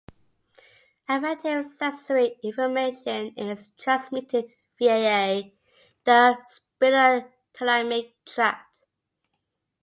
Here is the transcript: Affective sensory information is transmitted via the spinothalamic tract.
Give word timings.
Affective 1.07 1.67
sensory 1.67 2.39
information 2.41 3.35
is 3.37 3.69
transmitted 3.77 4.51
via 4.79 5.43
the 6.05 6.37
spinothalamic 6.81 8.13
tract. 8.25 8.81